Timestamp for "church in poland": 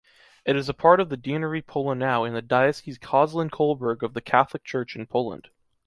4.63-5.49